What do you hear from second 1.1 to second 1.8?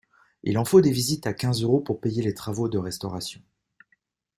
à quinze euros